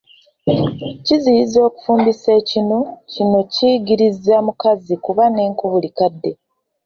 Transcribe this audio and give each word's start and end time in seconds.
Kizira 1.05 1.59
okufumbisa 1.69 2.29
ekinu, 2.39 2.77
kino 3.11 3.39
kiyigiriza 3.53 4.35
mukazi 4.45 4.93
kuba 5.05 5.23
n’enku 5.29 5.63
buli 5.71 5.89
kadde. 5.97 6.31